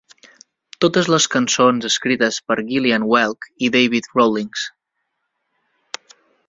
Totes 0.85 1.09
les 1.15 1.27
cançons 1.33 1.85
escrites 1.89 2.41
per 2.47 2.57
Gillian 2.73 3.07
Welch 3.13 3.49
i 3.67 3.73
David 3.77 4.09
Rawlings. 4.17 4.69